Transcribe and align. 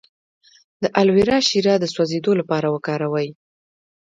د 0.81 0.83
الوویرا 0.99 1.37
شیره 1.49 1.73
د 1.79 1.85
سوځیدو 1.93 2.31
لپاره 2.39 2.67
وکاروئ 2.75 3.29